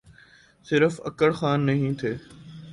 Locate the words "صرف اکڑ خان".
0.67-1.59